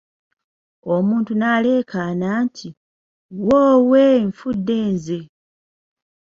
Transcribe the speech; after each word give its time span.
Omuntu 0.95 1.31
n'aleekaana 1.35 2.27
nti, 2.45 2.67
“woowe 3.45 4.01
nfudde 4.27 4.77
nze". 4.93 5.19